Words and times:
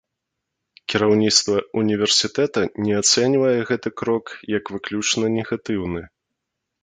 Кіраўніцтва 0.91 1.57
універсітэта 1.81 2.59
не 2.85 2.93
ацэньвае 3.01 3.59
гэты 3.71 3.89
крок 4.03 4.25
як 4.57 4.63
выключна 4.77 5.25
негатыўны. 5.37 6.01